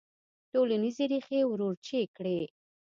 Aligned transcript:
ټولنیزې 0.51 1.05
ریښې 1.11 1.39
وروچې 1.51 2.01
کړي. 2.15 2.39